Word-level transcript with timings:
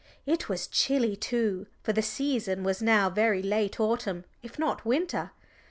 It 0.25 0.49
was 0.49 0.65
chilly 0.65 1.15
too, 1.15 1.67
for 1.83 1.93
the 1.93 2.01
season 2.01 2.63
was 2.63 2.81
now 2.81 3.07
very 3.11 3.43
late 3.43 3.79
autumn, 3.79 4.25
if 4.41 4.57
not 4.57 4.83
winter. 4.83 5.29